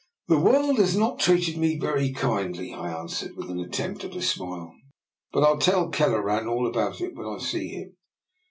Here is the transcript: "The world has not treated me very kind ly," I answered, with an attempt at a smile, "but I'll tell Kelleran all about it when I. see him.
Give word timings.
"The 0.29 0.39
world 0.39 0.79
has 0.79 0.97
not 0.97 1.19
treated 1.19 1.57
me 1.57 1.77
very 1.77 2.11
kind 2.11 2.57
ly," 2.57 2.69
I 2.75 2.91
answered, 2.91 3.35
with 3.35 3.51
an 3.51 3.59
attempt 3.59 4.03
at 4.03 4.15
a 4.15 4.21
smile, 4.23 4.73
"but 5.31 5.43
I'll 5.43 5.59
tell 5.59 5.89
Kelleran 5.91 6.47
all 6.47 6.65
about 6.65 7.01
it 7.01 7.13
when 7.13 7.27
I. 7.27 7.37
see 7.37 7.67
him. 7.67 7.95